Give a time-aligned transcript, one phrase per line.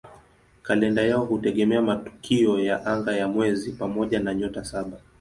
[0.63, 4.97] Kalenda yao hutegemea matukio ya anga ya mwezi pamoja na "Nyota Saba".